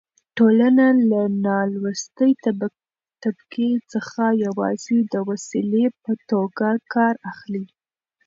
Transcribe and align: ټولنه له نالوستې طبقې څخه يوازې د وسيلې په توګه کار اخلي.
ټولنه 0.37 0.85
له 1.09 1.21
نالوستې 1.45 2.29
طبقې 3.23 3.71
څخه 3.91 4.23
يوازې 4.45 4.97
د 5.13 5.15
وسيلې 5.29 5.85
په 6.03 6.11
توګه 6.29 6.67
کار 6.93 7.15
اخلي. 7.31 7.65